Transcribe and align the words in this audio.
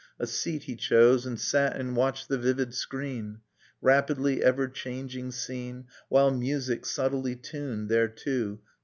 A 0.17 0.25
seat 0.25 0.63
he 0.63 0.75
chose 0.75 1.27
And 1.27 1.39
sat 1.39 1.75
and 1.77 1.95
watched 1.95 2.27
the 2.27 2.39
vivid 2.39 2.73
screen. 2.73 3.41
Rapidly 3.83 4.43
ever 4.43 4.67
changing 4.67 5.29
scene, 5.31 5.85
While 6.09 6.31
music, 6.31 6.87
subtly 6.87 7.35
tuned 7.35 7.87
thereto. 7.87 8.59